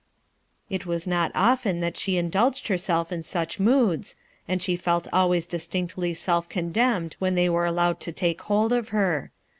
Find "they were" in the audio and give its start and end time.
7.35-7.65